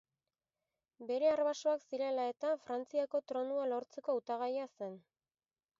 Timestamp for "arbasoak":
1.33-1.83